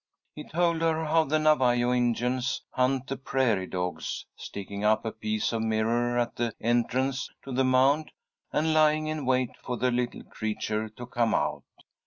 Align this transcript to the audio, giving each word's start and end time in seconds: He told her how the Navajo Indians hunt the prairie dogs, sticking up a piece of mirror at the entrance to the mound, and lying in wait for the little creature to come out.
He 0.33 0.43
told 0.49 0.81
her 0.81 1.05
how 1.05 1.25
the 1.25 1.37
Navajo 1.37 1.93
Indians 1.93 2.63
hunt 2.71 3.05
the 3.05 3.17
prairie 3.17 3.67
dogs, 3.67 4.25
sticking 4.35 4.83
up 4.83 5.05
a 5.05 5.11
piece 5.11 5.53
of 5.53 5.61
mirror 5.61 6.17
at 6.17 6.35
the 6.37 6.55
entrance 6.59 7.29
to 7.43 7.51
the 7.51 7.63
mound, 7.63 8.09
and 8.51 8.73
lying 8.73 9.05
in 9.05 9.27
wait 9.27 9.51
for 9.63 9.77
the 9.77 9.91
little 9.91 10.23
creature 10.23 10.89
to 10.89 11.05
come 11.05 11.35
out. 11.35 11.65